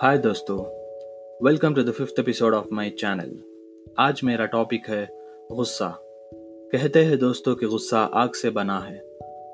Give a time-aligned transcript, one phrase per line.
[0.00, 0.56] हाय दोस्तों
[1.44, 3.30] welcome to the fifth episode of my channel
[3.98, 5.06] आज मेरा टॉपिक है
[5.52, 5.88] गुस्सा।
[6.72, 8.98] कहते हैं दोस्तों कि गुस्सा आग से बना है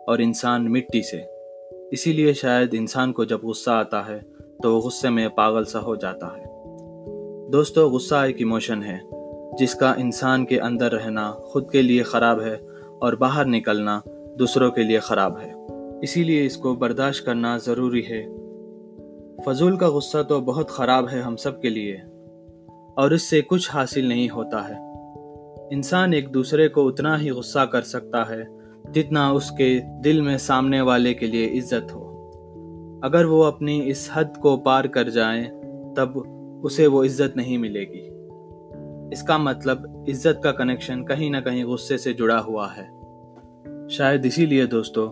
[0.08, 1.18] और इंसान मिट्टी से।
[1.92, 4.18] इसीलिए शायद इंसान को जब गुस्सा आता है
[4.62, 6.44] तो वो गुस्से में पागल सा हो जाता है।
[7.50, 9.00] दोस्तों, गुस्सा एक इमोशन है,
[9.58, 12.56] जिसका इंसान के अंदर रहना खुद के लिए ख़राब है
[13.02, 14.02] और बाहर निकलना
[14.38, 15.54] दूसरों के लिए ख़राब है।
[16.04, 18.39] इसीलिए इसको बर्दाश्त करना ज़रूरी है
[19.46, 21.96] फजूल का गुस्सा तो बहुत ख़राब है हम सब के लिए,
[22.98, 24.78] और इससे कुछ हासिल नहीं होता है।
[25.72, 28.46] इंसान एक दूसरे को उतना ही गुस्सा कर सकता है,
[28.90, 34.36] जितना उसके दिल में सामने वाले के लिए इज़्ज़त हो। अगर वो अपनी इस हद
[34.36, 35.42] को पार कर जाए,
[35.96, 38.06] तब उसे वो इज़्ज़त नहीं मिलेगी।
[39.12, 42.88] इसका मतलब इज़्ज़त का कनेक्शन कहीं ना कहीं गुस्से से जुड़ा हुआ है।
[43.88, 45.08] शायद इसीलिए दोस्तों,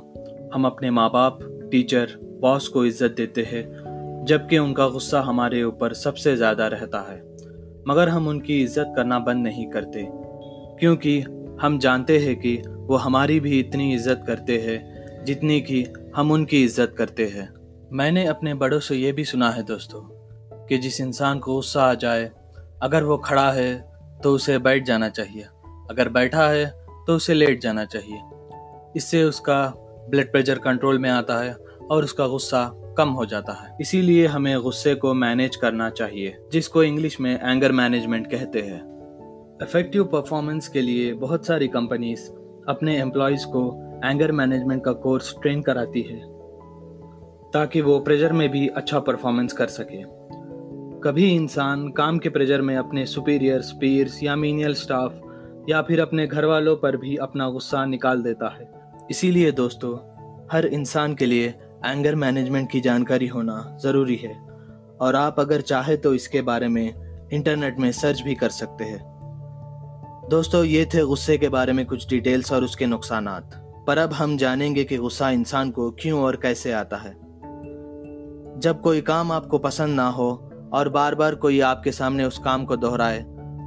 [0.55, 1.39] हम अपने माँ बाप
[1.73, 3.65] टीचर, बॉस को इज़्ज़त देते हैं
[4.29, 7.17] जबकि उनका गुस्सा हमारे ऊपर सबसे ज़्यादा रहता है।
[7.89, 10.07] मगर हम उनकी इज़्ज़त करना बंद नहीं करते,
[10.81, 11.21] क्योंकि
[11.61, 15.85] हम जानते हैं कि वो हमारी भी इतनी इज़्ज़त करते हैं, जितनी कि
[16.17, 17.49] हम उनकी इज़्ज़त करते हैं।
[17.93, 20.01] मैंने अपने बड़ों से ये भी सुना है दोस्तों,
[20.67, 22.31] कि जिस इंसान को गुस्सा आ जाए,
[22.83, 23.75] अगर वो खड़ा है
[24.23, 25.43] तो उसे बैठ जाना चाहिए।
[25.91, 26.67] अगर बैठा है
[27.07, 28.21] तो उसे लेट जाना चाहिए।
[28.97, 29.65] इससे उसका
[30.11, 31.57] ब्लड प्रेशर कंट्रोल में आता है
[31.91, 36.83] और उसका गुस्सा कम हो जाता है। इसीलिए हमें गुस्से को मैनेज करना चाहिए, जिसको
[36.83, 38.81] इंग्लिश में एंगर मैनेजमेंट कहते हैं।
[39.63, 42.29] इफ़ेक्टिव परफॉर्मेंस के लिए बहुत सारी कंपनीज़
[42.69, 46.19] अपने एम्प्लॉयज़ को एंगर मैनेजमेंट का कोर्स ट्रेन कराती है,
[47.53, 50.03] ताकि वो प्रेशर में भी अच्छा परफॉर्मेंस कर सके।
[51.01, 55.21] कभी इंसान काम के प्रेशर में अपने सुपीरियर्स पीर्स या मीनियल स्टाफ
[55.69, 58.71] या फिर अपने घर वालों पर भी अपना गुस्सा निकाल देता है।
[59.11, 59.97] इसीलिए दोस्तों,
[60.53, 61.55] हर इंसान के लिए
[61.87, 64.49] एंगर मैनेजमेंट की जानकारी होना ज़रूरी है।
[65.01, 66.95] और आप अगर चाहे तो इसके बारे में
[67.33, 69.19] इंटरनेट में सर्च भी कर सकते हैं।
[70.31, 73.29] दोस्तों, ये थे गुस्से के बारे में कुछ डिटेल्स और उसके नुकसान
[73.87, 77.13] पर अब हम जानेंगे कि गुस्सा इंसान को क्यों और कैसे आता है।
[78.59, 82.65] जब कोई काम आपको पसंद ना हो और बार बार कोई आपके सामने उस काम
[82.65, 83.19] को दोहराए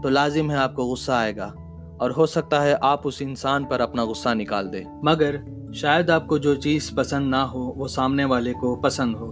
[0.04, 1.54] तो लाजिम है आपको गुस्सा आएगा।
[2.02, 6.40] और हो सकता है आप उस इंसान पर अपना गुस्सा निकाल दे। मगर शायद आपको
[6.40, 9.28] जो चीज़ पसंद ना हो, वो सामने वाले को पसंद हो।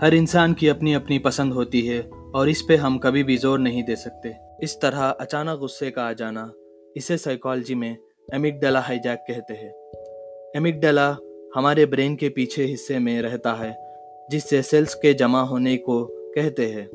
[0.00, 3.58] हर इंसान की अपनी अपनी पसंद होती है, और इस पे हम कभी भी ज़ोर
[3.58, 6.52] नहीं दे सकते। इस तरह अचानक गुस्से का आ जाना,
[6.96, 7.96] इसे साइकोलॉजी में
[8.34, 9.74] एमिकडला हाईजैक कहते हैं।
[10.56, 11.16] एमिकडला
[11.54, 13.78] हमारे ब्रेन के पीछे हिस्से में रहता है,
[14.30, 16.86] जिससे सेल्स के जमा होने को कहते हैं,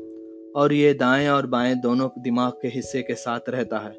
[0.52, 3.96] और ये दाएँ और बाएँ दोनों दिमाग के हिस्से के साथ रहता है।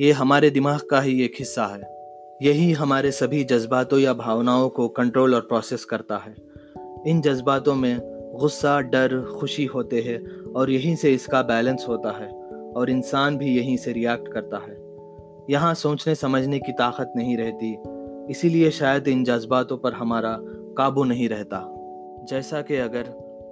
[0.00, 2.01] ये हमारे दिमाग का ही एक हिस्सा है।
[2.42, 6.34] यही हमारे सभी जज्बातों या भावनाओं को कंट्रोल और प्रोसेस करता है।
[7.06, 7.98] इन जज्बातों में
[8.40, 12.28] गुस्सा, डर, खुशी होते हैं और यहीं से इसका बैलेंस होता है
[12.72, 14.76] और इंसान भी यहीं से रिएक्ट करता है।
[15.50, 17.76] यहाँ सोचने समझने की ताकत नहीं रहती,
[18.30, 20.36] इसीलिए शायद इन जज्बातों पर हमारा
[20.78, 21.62] काबू नहीं रहता।
[22.28, 23.04] जैसा कि अगर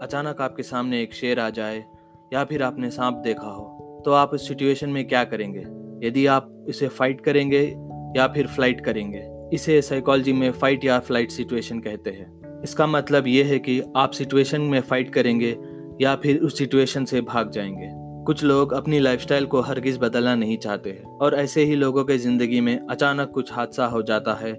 [0.02, 1.84] अचानक आपके सामने एक शेर आ जाए
[2.32, 5.64] या फिर आपने सांप देखा हो तो आप इस सिचुएशन में क्या करेंगे?
[6.08, 9.22] यदि आप इसे फाइट करेंगे या फिर फ़्लाइट करेंगे।
[9.54, 14.10] इसे साइकोलॉजी में फाइट या फ़्लाइट सिचुएशन कहते हैं। इसका मतलब ये है कि आप
[14.10, 15.56] सिचुएशन में फाइट करेंगे
[16.00, 17.88] या फिर उस सिचुएशन से भाग जाएँगे।
[18.26, 22.19] कुछ लोग अपनी लाइफस्टाइल को हरगिज बदलना नहीं चाहते हैं और ऐसे ही लोगों के
[22.19, 24.53] ज़िंदगी में अचानक कुछ हादसा हो जाता है,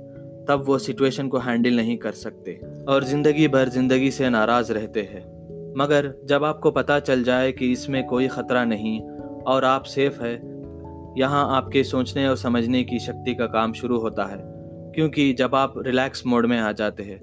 [0.46, 5.02] तब वो सिचुएशन को हैंडल नहीं कर सकते और ज़िंदगी भर ज़िंदगी से नाराज़ रहते
[5.02, 5.24] हैं।
[5.78, 9.00] मगर जब आपको पता चल जाए कि इसमें कोई खतरा नहीं
[9.48, 10.36] और आप सेफ़ है
[11.18, 14.38] यहाँ आपके सोचने और समझने की शक्ति का काम शुरू होता है,
[14.96, 17.20] क्योंकि जब आप रिलैक्स मोड में आ जाते हैं,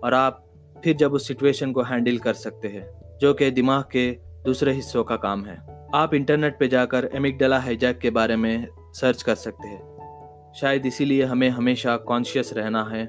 [0.00, 0.44] और आप
[0.84, 2.86] फिर जब उस सिचुएशन को हैंडल कर सकते हैं,
[3.20, 4.10] जो कि दिमाग के
[4.44, 5.56] दूसरे हिस्सों का काम है।
[5.94, 11.24] आप इंटरनेट पे जाकर एमिकडला हाईजैक के बारे में सर्च कर सकते हैं। शायद इसीलिए
[11.24, 13.06] हमें हमेशा कॉन्शियस रहना है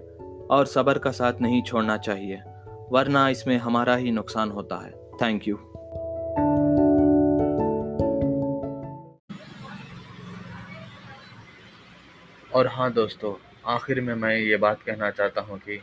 [0.51, 2.41] और सब्र का साथ नहीं छोड़ना चाहिए,
[2.91, 4.91] वरना इसमें हमारा ही नुकसान होता है।
[5.21, 5.57] थैंक यू
[12.55, 13.33] और हाँ दोस्तों,
[13.73, 15.79] आखिर में मैं ये बात कहना चाहता हूँ कि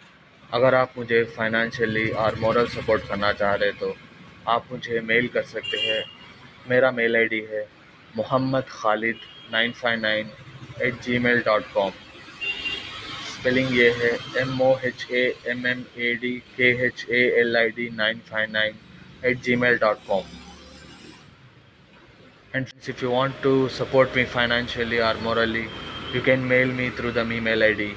[0.55, 3.95] अगर आप मुझे फाइनेंशियली और मॉरल सपोर्ट करना चाह रहे तो
[4.49, 6.05] आप मुझे मेल कर सकते हैं।
[6.71, 7.67] मेरा मेल आईडी है
[8.17, 9.17] Mohammad Khalid
[9.53, 10.31] nine five nine
[10.83, 11.91] eight gmail dot com.
[13.33, 17.57] Spelling ये है M O H A M M A D K H A L
[17.57, 18.75] I D nine five nine
[19.25, 20.25] eight gmail dot com.
[22.55, 25.69] And if you want to support me financially or morally
[26.13, 27.95] you can mail me through the email id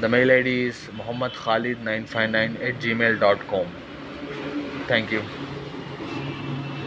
[0.00, 3.66] the mail id is muhammadkhalid959 at gmail.com
[4.92, 5.22] thank you